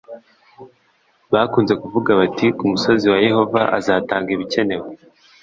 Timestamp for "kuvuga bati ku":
1.81-2.63